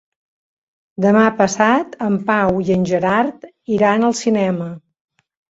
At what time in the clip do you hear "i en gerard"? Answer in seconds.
2.71-3.47